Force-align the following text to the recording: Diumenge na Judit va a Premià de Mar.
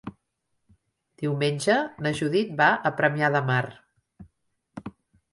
Diumenge 1.23 1.75
na 2.05 2.13
Judit 2.19 2.55
va 2.61 2.69
a 2.91 2.93
Premià 3.01 3.29
de 3.35 3.41
Mar. 3.51 3.59